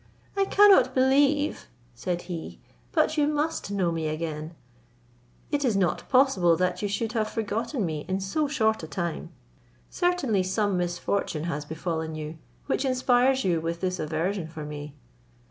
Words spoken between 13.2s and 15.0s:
you with this aversion for me.